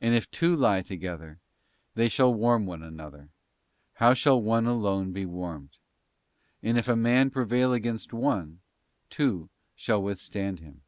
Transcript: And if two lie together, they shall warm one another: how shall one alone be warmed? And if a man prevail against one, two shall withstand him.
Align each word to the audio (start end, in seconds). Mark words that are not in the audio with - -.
And 0.00 0.12
if 0.16 0.28
two 0.28 0.56
lie 0.56 0.82
together, 0.82 1.38
they 1.94 2.08
shall 2.08 2.34
warm 2.34 2.66
one 2.66 2.82
another: 2.82 3.28
how 3.92 4.12
shall 4.12 4.42
one 4.42 4.66
alone 4.66 5.12
be 5.12 5.24
warmed? 5.24 5.78
And 6.64 6.76
if 6.76 6.88
a 6.88 6.96
man 6.96 7.30
prevail 7.30 7.72
against 7.72 8.12
one, 8.12 8.58
two 9.08 9.50
shall 9.76 10.02
withstand 10.02 10.58
him. 10.58 10.82